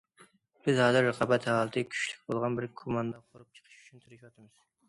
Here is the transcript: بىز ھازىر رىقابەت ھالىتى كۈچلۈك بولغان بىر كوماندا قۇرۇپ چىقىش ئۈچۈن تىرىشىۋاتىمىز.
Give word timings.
بىز 0.67 0.79
ھازىر 0.83 1.05
رىقابەت 1.07 1.45
ھالىتى 1.51 1.83
كۈچلۈك 1.91 2.25
بولغان 2.31 2.57
بىر 2.61 2.67
كوماندا 2.83 3.23
قۇرۇپ 3.27 3.59
چىقىش 3.61 3.77
ئۈچۈن 3.87 4.05
تىرىشىۋاتىمىز. 4.09 4.69